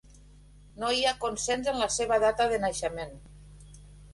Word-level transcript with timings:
No 0.83 0.89
hi 0.99 1.03
ha 1.09 1.13
consens 1.25 1.69
en 1.73 1.77
la 1.83 1.91
seva 1.99 2.19
data 2.25 2.51
de 2.55 2.59
naixement. 2.65 3.15